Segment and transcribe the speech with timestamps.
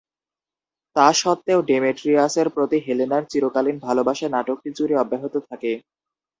[0.95, 5.71] তা সত্ত্বেও, ডেমেট্রিয়াসের প্রতি হেলেনার চিরকালীন ভালবাসা নাটকটি জুড়ে অব্যাহত থাকে।